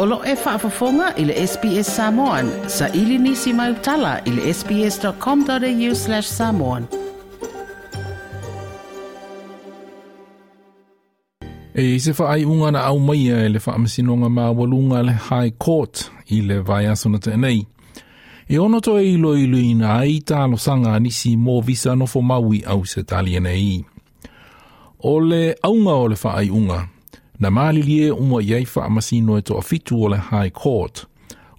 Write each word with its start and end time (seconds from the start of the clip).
Olo 0.00 0.20
e 0.26 0.34
whaafafonga 0.44 1.14
i 1.16 1.24
le 1.24 1.34
SPS 1.46 1.86
Samoan. 1.96 2.50
Sa 2.68 2.88
ili 2.88 3.18
nisi 3.18 3.52
mai 3.52 3.70
utala 3.72 4.20
i 4.26 4.30
le 4.30 4.52
sps.com.au 4.54 5.94
slash 5.94 6.28
samoan. 6.28 6.84
E 11.74 11.98
se 12.02 12.12
wha 12.18 12.30
ai 12.32 12.44
unga 12.44 12.82
au 12.82 12.98
maia 13.00 13.38
e 13.44 13.48
le 13.48 13.58
whaamasinonga 13.64 14.28
ma 14.36 14.44
walunga 14.58 15.02
le 15.08 15.12
High 15.30 15.50
Court 15.64 15.94
i 16.36 16.40
le 16.48 16.60
vai 16.68 16.86
asuna 16.86 17.18
tēnei. 17.18 17.60
E 18.48 18.58
ono 18.58 18.80
to 18.80 18.98
e 19.02 19.14
ilo 19.14 19.34
ilo 19.38 19.58
ina 19.58 19.96
ai 19.98 20.20
tālo 20.24 20.56
sanga 20.56 20.94
nisi 20.98 21.34
mō 21.36 21.58
visa 21.66 21.94
no 21.98 22.06
fomaui 22.06 22.62
au 22.66 22.86
se 22.86 23.02
tali 23.02 23.38
nei. 23.40 23.82
O 25.00 25.18
le 25.20 25.44
aunga 25.62 25.94
o 25.94 26.06
le 26.12 26.16
wha 26.22 26.34
ai 26.38 26.48
na 27.40 27.50
maalilie 27.50 28.10
umua 28.10 28.42
iai 28.42 28.64
faamasino 28.66 29.38
e 29.38 29.40
toʻafitu 29.46 29.94
o 30.04 30.08
le 30.10 30.16
high 30.18 30.50
court 30.50 31.04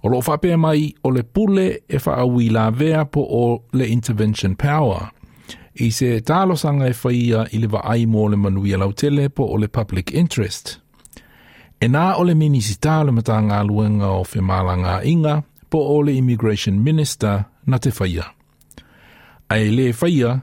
o 0.02 0.08
loo 0.08 0.20
faapea 0.20 0.56
mai 0.58 0.94
o 1.04 1.10
le 1.10 1.22
pule 1.22 1.80
e 1.88 1.98
faaaui 1.98 2.48
lavea 2.48 3.04
po 3.04 3.20
o 3.30 3.44
le 3.72 3.86
intervention 3.88 4.56
power 4.56 5.10
i 5.74 5.88
se 5.90 6.10
talosaga 6.20 6.86
e 6.86 6.92
faia 7.02 7.46
i 7.52 7.58
le 7.62 7.66
vaai 7.66 8.06
mo 8.06 8.28
le 8.28 8.36
manuia 8.36 8.76
lautele 8.78 9.28
po 9.28 9.44
o 9.44 9.56
le 9.58 9.68
public 9.68 10.12
interest 10.14 10.80
e 11.80 11.88
nā 11.88 12.14
o 12.20 12.24
le 12.28 12.34
minisita 12.34 12.98
o 13.00 13.04
le 13.08 13.12
matagaluega 13.16 14.06
o 14.06 14.22
femālagāiga 14.28 15.40
po 15.70 15.78
o 15.96 16.02
le 16.04 16.12
immigration 16.20 16.76
minister 16.76 17.44
na 17.66 17.78
te 17.80 17.90
faia 17.92 18.24
ae 19.48 19.70
lē 19.72 19.92
faia 19.96 20.36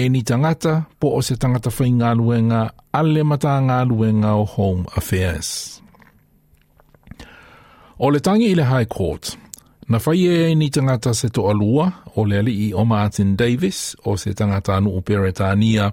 e 0.00 0.04
ni 0.12 0.20
tangata 0.28 0.74
po 1.00 1.06
o 1.14 1.20
se 1.26 1.34
tangata 1.42 1.70
whai 1.76 1.90
ngā 2.00 2.10
luenga 2.18 2.60
ale 2.98 3.22
mata 3.30 3.54
ngā 3.66 3.78
luenga 3.90 4.32
o 4.34 4.42
Home 4.56 4.82
Affairs. 4.98 5.80
O 8.02 8.10
le 8.10 8.18
tangi 8.20 8.48
i 8.50 8.56
le 8.58 8.66
High 8.66 8.88
Court, 8.90 9.36
na 9.88 9.98
whai 10.02 10.24
e 10.34 10.54
ni 10.58 10.68
tangata 10.74 11.14
se 11.14 11.28
to 11.30 11.46
alua 11.50 11.86
o 12.16 12.24
le 12.26 12.40
ali 12.42 12.54
i 12.68 12.68
o 12.74 12.84
Martin 12.84 13.36
Davis 13.38 13.94
o 14.04 14.16
se 14.16 14.34
tangata 14.34 14.74
anu 14.76 14.96
o 14.98 15.00
Peretania, 15.00 15.92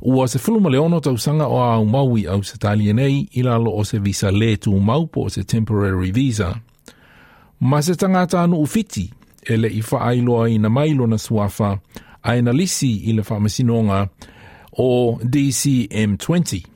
ua 0.00 0.28
se 0.28 0.38
fuluma 0.38 0.70
le 0.70 0.78
ono 0.78 1.00
tausanga 1.00 1.48
o 1.50 1.58
au 1.64 1.84
maui 1.84 2.28
au 2.30 2.42
se 2.42 2.58
talienei 2.58 3.14
nei 3.26 3.28
i 3.32 3.42
lalo 3.42 3.70
o 3.74 3.82
se 3.84 3.98
visa 3.98 4.30
le 4.30 4.54
tu 4.56 4.78
mau 4.78 5.06
po 5.06 5.26
o 5.26 5.28
se 5.28 5.42
temporary 5.42 6.12
visa, 6.12 6.54
ma 7.60 7.82
se 7.82 7.96
tangata 7.98 8.42
anu 8.42 8.62
o 8.62 8.66
fiti, 8.66 9.10
ele 9.42 9.68
i 9.68 9.82
wha 9.82 9.98
ailoa 10.06 10.48
i 10.48 10.58
na 10.58 10.68
mailo 10.70 11.06
na 11.06 11.18
suafa, 11.18 11.78
aina 12.24 12.52
lisi 12.52 12.92
i 12.96 13.12
le 13.12 13.22
whamasinonga 13.30 14.08
o 14.78 15.12
DCM20. 15.22 16.66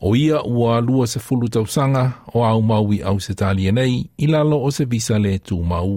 O 0.00 0.16
ia 0.16 0.42
ua 0.42 0.80
lua 0.80 1.06
se 1.06 1.18
fulu 1.26 1.46
tausanga 1.48 2.04
o 2.34 2.38
au 2.44 2.62
maui 2.62 2.98
au 3.08 3.16
se 3.24 3.32
talia 3.40 3.72
nei 3.78 3.94
i 4.16 4.26
lalo 4.32 4.56
o 4.66 4.70
se 4.76 4.84
visa 4.92 5.16
le 5.24 5.32
tū 5.46 5.58
mau. 5.70 5.94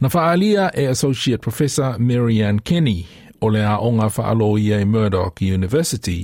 Na 0.00 0.08
whaalia 0.12 0.64
e 0.74 0.82
Associate 0.94 1.42
Professor 1.46 1.90
Marianne 2.06 2.60
Kenny 2.68 2.98
o 3.42 3.46
le 3.54 3.62
aonga 3.72 4.06
whaalo 4.16 4.48
ia 4.64 4.76
i 4.76 4.82
e 4.82 4.84
Murdoch 4.92 5.36
University 5.56 6.20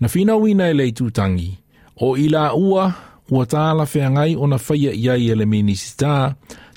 na 0.00 0.06
whinauina 0.12 0.64
e 0.68 0.72
lei 0.78 0.90
tūtangi 0.98 1.50
o 2.04 2.16
ila 2.24 2.44
ua 2.68 2.84
ua 3.32 3.44
tāla 3.52 3.86
whea 3.94 4.08
ngai 4.14 4.32
o 4.36 4.44
na 4.50 4.56
whaia 4.66 4.92
iai 5.02 5.30
ele 5.32 5.46
minisita 5.54 6.14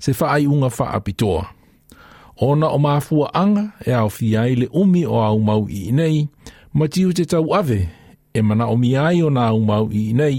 se 0.02 0.12
whaai 0.20 0.46
unga 0.54 0.68
whaapitoa. 0.68 1.32
Whaapitoa. 1.32 1.63
Ona 2.44 2.68
o 2.70 2.78
mafua 2.78 3.30
anga 3.34 3.72
e 3.88 3.92
au 3.94 4.10
fiai 4.10 4.56
le 4.56 4.68
umi 4.82 5.06
o 5.06 5.18
au 5.30 5.38
mau 5.48 5.64
i 5.80 5.92
nei, 6.00 6.18
ma 6.78 6.86
tiu 6.94 7.10
te 7.18 7.24
tau 7.32 7.46
ave 7.60 7.78
e 8.38 8.42
mana 8.48 8.66
o 8.68 8.76
miai 8.84 9.18
o 9.26 9.30
na 9.36 9.44
au 9.52 9.60
mau 9.72 9.86
i 9.88 10.04
nei, 10.20 10.38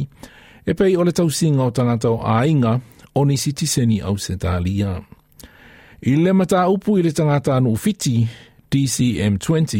e 0.68 0.74
pei 0.78 0.92
o 1.00 1.04
le 1.06 1.12
tau 1.18 1.28
singa 1.38 1.62
o 1.64 1.70
tangata 1.76 2.08
o 2.10 2.18
ainga 2.40 2.74
o 3.18 3.24
nisi 3.28 3.50
tiseni 3.58 3.98
au 4.08 4.16
se 4.24 4.34
talia. 4.44 4.92
I 6.04 6.12
le 6.26 6.32
mata 6.38 6.60
upu 6.74 6.90
i 6.98 7.02
le 7.06 7.12
tangata 7.18 7.50
anu 7.56 7.70
ufiti, 7.76 8.16
DCM20, 8.70 9.74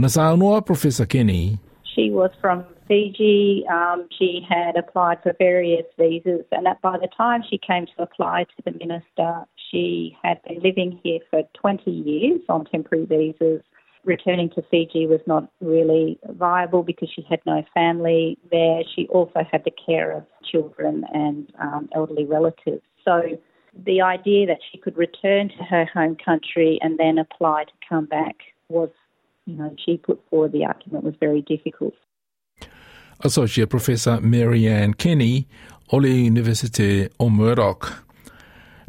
na 0.00 0.08
saunoa 0.14 0.58
Professor 0.68 1.06
Kenny. 1.12 1.44
She 1.92 2.10
was 2.10 2.30
from 2.42 2.58
Fiji. 2.88 3.64
Um, 3.76 3.98
she 4.18 4.44
had 4.52 4.74
applied 4.82 5.18
for 5.22 5.32
various 5.38 5.86
visas, 5.98 6.44
and 6.52 6.66
that 6.66 6.78
by 6.82 6.96
the 7.04 7.08
time 7.22 7.40
she 7.48 7.56
came 7.56 7.86
to 7.92 7.98
apply 8.06 8.44
to 8.52 8.58
the 8.66 8.72
minister, 8.84 9.30
She 9.70 10.16
had 10.22 10.40
been 10.44 10.60
living 10.62 10.98
here 11.02 11.20
for 11.30 11.42
20 11.54 11.90
years 11.90 12.40
on 12.48 12.64
temporary 12.66 13.04
visas. 13.06 13.62
Returning 14.04 14.48
to 14.50 14.62
Fiji 14.70 15.06
was 15.06 15.20
not 15.26 15.48
really 15.60 16.18
viable 16.30 16.82
because 16.82 17.10
she 17.14 17.22
had 17.28 17.40
no 17.44 17.62
family 17.74 18.38
there. 18.50 18.82
She 18.94 19.06
also 19.08 19.40
had 19.50 19.64
the 19.64 19.72
care 19.86 20.12
of 20.12 20.24
children 20.50 21.04
and 21.12 21.52
um, 21.60 21.88
elderly 21.94 22.24
relatives. 22.24 22.82
So 23.04 23.20
the 23.84 24.00
idea 24.00 24.46
that 24.46 24.58
she 24.72 24.78
could 24.78 24.96
return 24.96 25.48
to 25.50 25.64
her 25.64 25.84
home 25.84 26.16
country 26.24 26.78
and 26.80 26.98
then 26.98 27.18
apply 27.18 27.64
to 27.64 27.72
come 27.88 28.06
back 28.06 28.36
was, 28.68 28.88
you 29.46 29.56
know, 29.56 29.74
she 29.84 29.98
put 29.98 30.20
forward 30.30 30.52
the 30.52 30.64
argument 30.64 31.04
was 31.04 31.14
very 31.20 31.42
difficult. 31.42 31.92
Associate 33.20 33.68
Professor 33.68 34.20
Marianne 34.20 34.94
Kenny, 34.94 35.48
Ole 35.90 36.06
University 36.06 37.08
o 37.18 37.28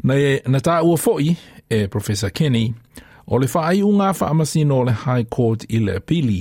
Nei, 0.02 0.38
na 0.48 0.60
tā 0.64 0.78
ua 0.86 0.96
fo'i 0.96 1.32
e 1.70 1.82
Professor 1.92 2.32
Kenny, 2.32 2.70
o 3.28 3.36
le 3.38 3.48
whaai 3.52 3.82
unga 3.84 4.10
whaamasino 4.16 4.78
o 4.80 4.84
le 4.88 4.94
High 4.96 5.26
Court 5.32 5.66
i 5.68 5.80
le 5.84 5.98
pili, 6.00 6.38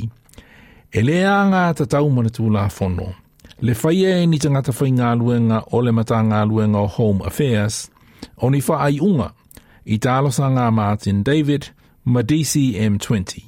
e 0.92 1.02
le 1.06 1.18
ngā 1.52 1.66
ta 1.76 1.86
tau 1.86 2.08
la 2.52 2.70
whono. 2.70 3.10
Le 3.62 3.74
whaia 3.76 4.14
e 4.22 4.26
ni 4.32 4.40
tangata 4.40 4.72
whai 4.72 4.92
ngā 4.96 5.12
luenga 5.20 5.60
o 5.76 5.82
le 5.84 5.92
mata 5.92 6.22
ngā 6.24 6.46
luenga 6.48 6.80
o 6.80 6.88
Home 6.96 7.26
Affairs, 7.28 7.90
o 8.38 8.50
ni 8.50 8.62
whaai 8.64 9.00
unga 9.04 9.34
i 9.86 9.98
tālosa 10.00 10.48
ngā 10.50 10.70
Martin 10.72 11.24
David 11.24 11.72
ma 12.06 12.22
DCM20. 12.22 13.44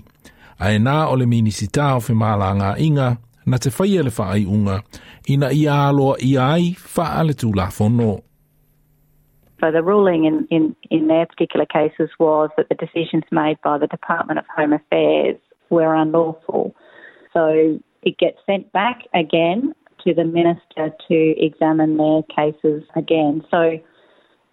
A 0.59 0.71
e 0.75 0.79
nā 0.83 1.05
o 1.07 1.15
le 1.15 1.25
minisita 1.25 1.93
o 1.95 2.01
whimala 2.03 2.51
ngā 2.59 2.75
inga, 2.83 3.13
na 3.47 3.57
te 3.57 3.69
whaia 3.79 4.01
e 4.01 4.03
le 4.03 4.11
whaai 4.11 4.43
unga, 4.45 4.81
ina 5.27 5.51
i 5.55 5.63
aloa 5.71 6.19
i 6.19 6.35
ai 6.37 6.75
whaale 6.95 7.33
tū 7.33 7.55
la 7.55 7.71
whono. 7.71 8.19
So 9.61 9.71
the 9.71 9.83
ruling 9.83 10.25
in, 10.25 10.47
in, 10.49 10.75
in 10.89 11.07
their 11.07 11.27
particular 11.27 11.65
cases 11.67 12.09
was 12.19 12.49
that 12.57 12.67
the 12.69 12.75
decisions 12.75 13.23
made 13.31 13.57
by 13.63 13.77
the 13.77 13.85
Department 13.85 14.39
of 14.39 14.45
Home 14.57 14.73
Affairs 14.73 15.37
were 15.69 15.93
unlawful. 15.93 16.75
So 17.31 17.79
it 18.01 18.17
gets 18.17 18.37
sent 18.47 18.71
back 18.71 19.01
again 19.13 19.73
to 20.03 20.13
the 20.15 20.23
minister 20.23 20.89
to 21.07 21.33
examine 21.37 21.97
their 21.97 22.23
cases 22.23 22.83
again. 22.95 23.43
So 23.51 23.73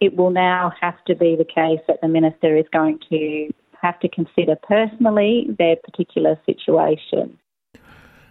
it 0.01 0.15
will 0.15 0.31
now 0.31 0.73
have 0.79 1.03
to 1.07 1.15
be 1.15 1.37
the 1.37 1.45
case 1.45 1.83
that 1.89 2.01
the 2.03 2.09
minister 2.09 2.55
is 2.55 2.67
going 2.71 2.99
to 3.09 3.49
have 3.83 3.99
to 4.01 4.09
consider 4.11 4.57
personally 4.63 5.47
their 5.59 5.77
particular 5.77 6.37
situation. 6.45 7.39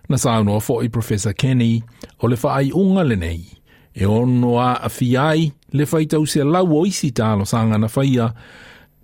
Na 0.09 0.15
whanau 0.15 0.61
Professor 0.91 1.33
Kenny, 1.33 1.83
o 2.21 2.27
le 2.27 2.35
whaai 2.38 2.71
e 4.01 4.05
ono 4.05 4.57
a 4.61 4.87
se 4.89 6.43
lau 6.43 6.67
o 6.79 6.85
isi 6.85 7.11
sanga 7.45 7.77
na 7.77 7.87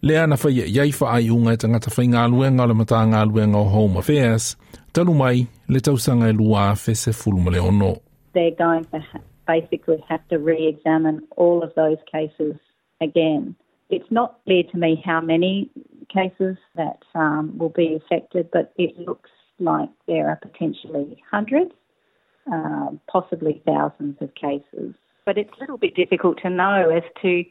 le 0.06 0.18
ana 0.24 0.36
iai 0.36 1.30
unga 1.34 1.52
e 1.54 1.58
tangata 1.62 1.90
ngā 2.14 2.24
luenga 2.32 2.66
le 2.68 2.74
mata 2.76 3.00
ngā 3.08 3.22
luenga 3.30 3.58
o 3.58 3.64
Home 3.74 3.98
Affairs 4.02 4.46
talu 4.94 5.14
mai 5.14 5.48
le 5.72 5.80
e 5.80 6.32
lua 6.40 6.76
fulma 7.22 7.50
le 7.52 7.60
ono. 7.60 8.02
They're 8.34 8.58
going 8.66 8.86
to 8.92 9.02
basically 9.48 10.04
have 10.10 10.28
to 10.28 10.38
re-examine 10.38 11.22
all 11.38 11.64
of 11.64 11.72
those 11.76 11.98
cases 12.12 12.54
again. 13.02 13.56
It's 13.90 14.10
not 14.12 14.40
clear 14.46 14.64
to 14.72 14.78
me 14.78 15.02
how 15.06 15.22
many 15.22 15.70
cases 16.14 16.58
that 16.76 17.00
um, 17.16 17.58
will 17.58 17.70
be 17.76 17.96
affected, 17.96 18.50
but 18.52 18.74
it 18.78 18.98
looks 19.00 19.30
like 19.60 19.90
there 20.08 20.28
are 20.30 20.36
potentially 20.48 21.18
hundreds. 21.32 21.72
Uh, 22.52 22.90
possibly 23.08 23.62
thousands 23.66 24.18
of 24.20 24.34
cases. 24.36 24.94
But 25.26 25.38
it's 25.38 25.50
a 25.56 25.60
little 25.62 25.78
bit 25.78 25.96
difficult 25.96 26.42
to 26.42 26.50
know 26.50 26.90
as 26.90 27.04
to 27.22 27.44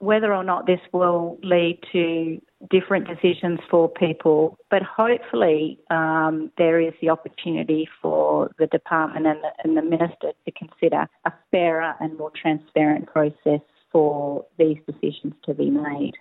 whether 0.00 0.34
or 0.34 0.42
not 0.42 0.66
this 0.66 0.80
will 0.92 1.38
lead 1.44 1.78
to 1.92 2.42
different 2.68 3.06
decisions 3.06 3.60
for 3.70 3.88
people. 3.88 4.58
But 4.68 4.82
hopefully, 4.82 5.78
um, 5.90 6.50
there 6.58 6.80
is 6.80 6.92
the 7.00 7.08
opportunity 7.08 7.88
for 8.00 8.50
the 8.58 8.66
department 8.66 9.28
and 9.28 9.38
the, 9.44 9.50
and 9.62 9.76
the 9.76 9.82
minister 9.88 10.32
to 10.44 10.50
consider 10.50 11.06
a 11.24 11.32
fairer 11.52 11.94
and 12.00 12.18
more 12.18 12.32
transparent 12.32 13.06
process 13.12 13.60
for 13.92 14.44
these 14.58 14.78
decisions 14.88 15.34
to 15.44 15.54
be 15.54 15.70
made. 15.70 16.14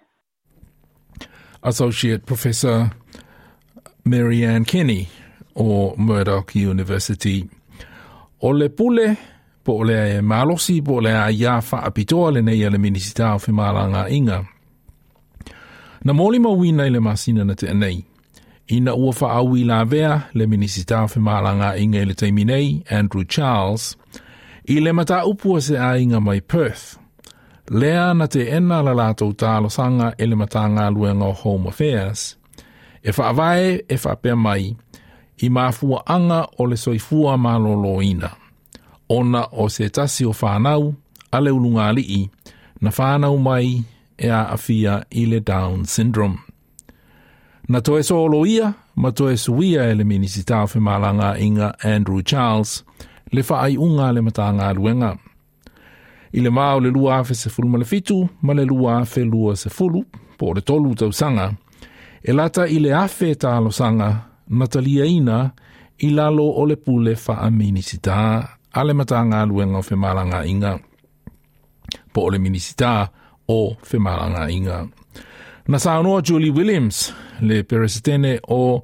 Associate 1.63 2.24
Professor 2.24 2.91
Marianne 4.06 4.65
Kenny, 4.65 5.09
or 5.56 5.95
Murdoch 5.97 6.56
University. 6.56 7.50
o 8.41 8.51
le 8.53 8.69
pule 8.69 9.17
po 9.65 9.73
le 9.89 10.21
malosi 10.31 10.75
po 10.88 10.95
le 11.05 11.11
a 11.23 11.31
ia 11.41 11.53
fa 11.67 11.79
le 12.35 12.41
nei 12.47 12.61
le 12.73 12.77
minisita 12.85 13.27
o 13.35 13.39
fi 13.43 13.51
inga. 14.17 14.39
Na 16.05 16.11
moli 16.17 16.38
ma 16.43 16.49
ui 16.59 16.69
nei 16.77 16.89
le 16.93 16.99
masina 17.07 17.43
na 17.45 17.55
te 17.59 17.65
anei. 17.73 17.99
Ina 18.75 18.91
ua 19.01 19.11
fa 19.19 19.27
awi 19.39 19.59
la 19.69 19.77
vea 19.91 20.13
le 20.38 20.43
minisita 20.53 20.97
o 21.03 21.07
fi 21.13 21.19
malanga 21.27 21.69
inga 21.83 22.01
le 22.09 22.13
teiminei, 22.19 22.67
Andrew 22.97 23.25
Charles, 23.33 23.83
i 24.67 24.75
le 24.83 24.91
mata 24.97 25.17
upua 25.31 25.57
se 25.65 25.75
a 25.77 25.89
inga 26.03 26.19
mai 26.27 26.41
Perth. 26.51 26.85
Lea 27.79 28.05
na 28.17 28.25
te 28.33 28.41
ena 28.57 28.77
la 28.85 28.93
lato 28.99 29.25
talo 29.41 29.69
sanga 29.77 30.07
e 30.17 30.23
le 30.29 30.35
mata 30.41 30.63
ngā 30.73 30.85
luenga 30.95 31.29
Home 31.41 31.65
Affairs. 31.71 32.21
E 33.03 33.09
fa 33.15 33.23
avae 33.31 33.71
e 33.88 33.95
fa 34.03 34.11
pe 34.21 34.31
mai, 34.45 34.65
i 35.39 35.50
mafua 35.50 36.06
anga 36.06 36.48
o 36.57 36.68
le 36.68 36.78
soifua 36.78 37.38
maloloina. 37.38 38.30
Ona 39.10 39.48
o 39.51 39.69
se 39.69 39.89
tasi 39.89 40.25
o 40.25 40.33
whanau, 40.42 40.94
ale 41.31 41.51
ulunga 41.51 41.88
alii, 41.88 42.30
na 42.81 42.92
whanau 42.98 43.38
mai 43.38 43.83
e 44.18 44.30
a 44.30 44.44
afia 44.50 45.04
i 45.12 45.25
le 45.25 45.39
Down 45.39 45.86
Syndrome. 45.86 46.38
Na 47.68 47.81
toe 47.81 48.04
so 48.04 48.16
olo 48.24 48.45
ia, 48.45 48.74
ma 49.01 49.10
toe 49.18 49.36
suia 49.38 49.89
e 49.92 49.95
le 49.98 50.04
minisita 50.04 50.62
o 50.63 50.68
whemalanga 50.72 51.30
inga 51.39 51.74
Andrew 51.84 52.22
Charles, 52.22 52.84
le 53.34 53.42
wha 53.50 53.62
ai 53.62 53.77
unga 53.77 54.12
le 54.12 54.22
matanga 54.22 54.74
luenga. 54.74 55.18
I 56.34 56.39
le 56.39 56.50
mao 56.50 56.80
le 56.80 56.89
lua 56.89 57.18
afe 57.18 57.34
se 57.36 57.50
fulu 57.50 57.68
male 57.69 57.86
fitu, 57.86 58.30
ma 58.42 58.54
le 58.54 58.63
lua 58.66 58.98
afe 59.01 59.24
lua 59.25 59.56
se 59.56 59.69
fulu, 59.69 60.04
po 60.38 60.54
le 60.54 60.62
tolu 60.62 60.95
tau 60.95 61.12
sanga, 61.12 61.51
e 62.24 62.31
lata 62.31 62.63
i 62.68 62.80
le 62.80 62.94
afe 62.95 63.36
ta 63.36 63.57
alo 63.57 63.72
sanga, 63.72 64.31
matalia 64.51 65.06
ina 65.06 65.51
i 65.98 66.09
lalo 66.09 66.50
o 66.51 66.65
le 66.68 66.75
pule 66.75 67.13
faaminisitā 67.15 68.19
a 68.74 68.81
le 68.83 68.94
matagaluega 68.94 69.77
o 69.80 69.83
femalagaʻiga 69.88 70.71
po 72.13 72.25
o 72.27 72.31
le 72.36 72.39
minisitā 72.39 73.07
o 73.48 73.57
femalagaʻiga 73.92 74.77
na 75.68 75.77
saunoa 75.80 76.21
julie 76.21 76.51
williams 76.51 77.13
le 77.42 77.63
peresetene 77.63 78.39
o 78.50 78.83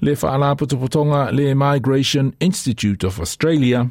le 0.00 0.14
faalapotopotoga 0.16 1.32
le 1.32 1.54
migration 1.54 2.30
institute 2.40 3.06
of 3.06 3.18
australia 3.18 3.86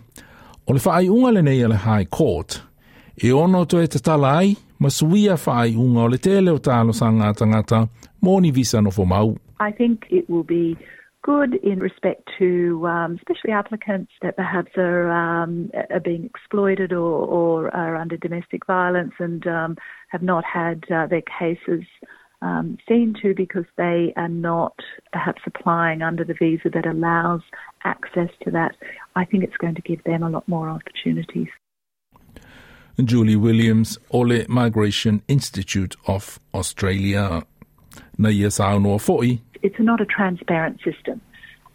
o 0.67 0.73
le 0.73 0.79
faaiʻuga 0.79 1.31
lenei 1.33 1.63
a 1.65 1.67
le 1.67 1.75
high 1.75 2.05
court 2.17 2.61
e 3.23 3.31
ono 3.33 3.65
toe 3.65 3.87
tatala 3.87 4.37
ai 4.39 4.55
ma 4.79 4.89
suia 4.89 5.35
faaiʻuga 5.35 6.03
o 6.03 6.07
le 6.07 6.17
tele 6.17 6.51
o 6.51 6.57
talosaga 6.59 7.33
tagata 7.33 7.87
mo 8.21 8.39
ni 8.39 8.51
visa 8.51 8.81
nofo 8.81 9.05
mau 9.05 9.35
I 9.59 9.71
think 9.71 10.05
it 10.11 10.25
will 10.29 10.45
be 10.45 10.77
good 11.23 11.55
in 11.63 11.79
respect 11.79 12.29
to 12.37 12.87
um, 12.87 13.15
especially 13.19 13.51
applicants 13.51 14.11
that 14.21 14.35
perhaps 14.35 14.71
are, 14.77 15.11
um, 15.11 15.71
are 15.89 15.99
being 15.99 16.25
exploited 16.25 16.91
or, 16.93 17.25
or, 17.25 17.75
are 17.75 17.95
under 17.95 18.17
domestic 18.17 18.65
violence 18.65 19.13
and 19.19 19.45
um, 19.47 19.75
have 20.09 20.21
not 20.21 20.43
had 20.45 20.83
uh, 20.93 21.07
their 21.07 21.23
cases 21.39 21.83
um, 22.41 22.77
seen 22.87 23.15
to 23.21 23.33
because 23.35 23.65
they 23.77 24.13
are 24.15 24.29
not 24.29 24.75
perhaps 25.11 25.41
applying 25.45 26.01
under 26.03 26.23
the 26.23 26.35
visa 26.35 26.69
that 26.73 26.85
allows 26.85 27.41
access 27.83 28.29
to 28.43 28.51
that. 28.51 28.75
I 29.15 29.25
think 29.25 29.43
it's 29.43 29.57
going 29.57 29.75
to 29.75 29.81
give 29.81 30.03
them 30.03 30.21
a 30.23 30.29
lot 30.29 30.47
more 30.47 30.69
opportunities. 30.69 31.47
Julie 33.03 33.35
Williams, 33.35 33.97
Ole 34.11 34.45
Migration 34.47 35.21
Institute 35.27 35.95
of 36.07 36.39
Australia. 36.53 37.43
Na 38.19 38.29
it's 39.61 39.79
not 39.79 40.01
a 40.01 40.05
transparent 40.05 40.79
system, 40.83 41.21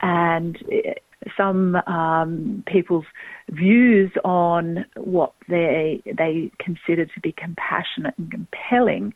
and 0.00 0.56
eh, 0.70 0.94
some 1.36 1.76
um, 1.86 2.64
people's 2.66 3.04
views 3.50 4.10
on 4.24 4.84
what 4.96 5.34
they 5.48 6.02
they 6.06 6.50
consider 6.58 7.06
to 7.06 7.20
be 7.22 7.32
compassionate 7.32 8.14
and 8.18 8.30
compelling 8.30 9.14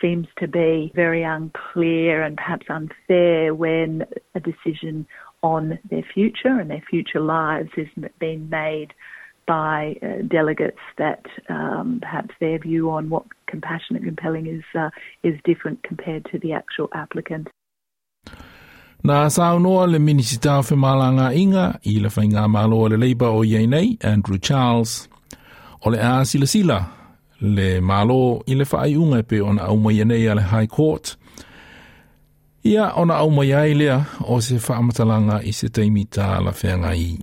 seems 0.00 0.26
to 0.38 0.46
be 0.46 0.92
very 0.94 1.22
unclear 1.24 2.22
and 2.22 2.36
perhaps 2.36 2.64
unfair 2.68 3.52
when 3.54 4.04
a 4.36 4.40
decision 4.40 5.04
on 5.42 5.80
their 5.90 6.04
future 6.14 6.60
and 6.60 6.70
their 6.70 6.82
future 6.88 7.18
lives 7.18 7.70
is 7.76 7.88
being 8.20 8.48
made 8.50 8.92
by 9.48 9.96
uh, 10.02 10.22
delegates 10.28 10.78
that 10.96 11.24
um, 11.48 11.98
perhaps 12.02 12.28
their 12.38 12.56
view 12.60 12.88
on 12.88 13.10
what 13.10 13.24
compassionate 13.48 14.04
compelling 14.04 14.46
is 14.46 14.62
uh, 14.78 14.90
is 15.24 15.34
different 15.44 15.82
compared 15.82 16.24
to 16.30 16.38
the 16.38 16.52
actual 16.52 16.88
applicant. 16.94 17.48
Nā 19.06 19.22
sāu 19.32 19.56
noa 19.64 19.86
le 19.88 19.98
minisita 19.98 20.58
o 20.60 20.62
whemālanga 20.66 21.30
inga 21.32 21.62
i 21.88 21.94
le 22.04 22.10
whainga 22.12 22.42
mālo 22.52 22.82
le 22.92 22.98
leiba 23.00 23.30
o 23.32 23.42
iei 23.48 23.64
nei, 23.66 23.94
Andrew 24.04 24.36
Charles. 24.36 25.06
O 25.82 25.88
le 25.88 25.96
a 26.04 26.18
sila 26.26 26.76
le 27.40 27.80
malo 27.80 28.42
i 28.46 28.54
le 28.54 28.66
whaai 28.68 28.96
unga 29.00 29.22
e 29.22 29.22
pe 29.24 29.40
o 29.40 29.52
na 29.56 29.70
aumai 29.72 30.02
nei 30.04 30.26
a 30.28 30.34
le 30.36 30.42
High 30.44 30.66
Court. 30.68 31.16
Ia 32.64 32.90
o 33.00 33.04
na 33.08 33.16
aumai 33.24 33.54
ai 33.56 33.72
lea 33.72 33.96
o 34.28 34.36
se 34.40 34.60
whaamatalanga 34.60 35.40
i 35.48 35.52
se 35.52 35.70
teimita 35.72 36.42
la 36.44 36.52
whenga 36.52 36.92
i. 36.94 37.16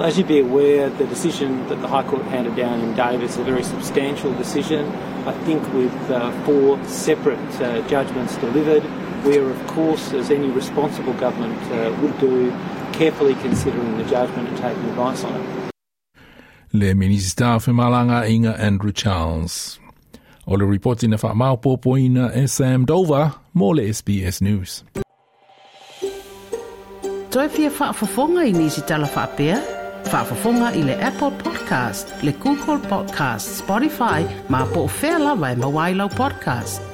As 0.00 0.16
you'd 0.16 0.26
be 0.28 0.40
aware, 0.40 0.88
the 0.96 1.04
decision 1.04 1.68
that 1.68 1.80
the 1.82 1.88
High 1.88 2.04
Court 2.08 2.22
handed 2.32 2.56
down 2.56 2.80
in 2.80 2.94
Davis 2.96 3.32
is 3.32 3.36
a 3.38 3.44
very 3.44 3.62
substantial 3.62 4.32
decision. 4.40 4.88
I 5.28 5.32
think 5.44 5.60
with 5.74 5.92
uh, 6.10 6.30
four 6.48 6.82
separate 6.86 7.38
uh, 7.60 7.86
judgments 7.86 8.34
delivered, 8.38 8.82
we're, 9.24 9.48
of 9.50 9.66
course, 9.66 10.12
as 10.20 10.30
any 10.30 10.48
responsible 10.50 11.12
government 11.14 11.60
uh, 11.72 11.92
would 12.00 12.16
do, 12.20 12.50
carefully 12.92 13.34
considering 13.46 13.96
the 13.96 14.04
judgment 14.04 14.48
and 14.48 14.58
taking 14.58 14.84
advice 14.92 15.24
on 15.24 15.32
it. 15.40 15.46
Le 16.72 16.94
Minister 16.94 17.58
for 17.60 17.72
Malanga 17.72 18.28
Inga 18.28 18.54
Andrew 18.58 18.92
Charles. 18.92 19.78
All 20.46 20.58
the 20.58 20.64
report 20.66 21.02
ina 21.04 21.16
whamaupo 21.16 21.76
po 21.80 21.96
ina 21.96 22.32
e 22.34 22.46
Sam 22.48 22.84
Dover 22.84 23.30
More 23.54 23.76
SBS 23.84 24.40
News. 24.42 24.84
Toi 27.30 27.48
fia 27.48 27.70
whaafafonga 27.70 28.40
i 28.48 28.52
nisi 28.52 28.82
tala 28.82 29.06
For 29.06 29.20
Whaafafonga 30.10 30.72
i 30.74 30.82
le 30.82 30.96
Apple 30.98 31.30
Podcast, 31.32 32.10
le 32.24 32.32
Google 32.32 32.78
Podcast, 32.90 33.46
Spotify, 33.62 34.22
ma 34.50 34.64
po 34.66 34.82
o 34.88 34.88
whea 34.88 35.18
lawa 35.18 36.08
podcast. 36.10 36.91